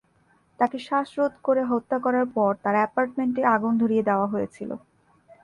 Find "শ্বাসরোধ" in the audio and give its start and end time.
0.79-1.33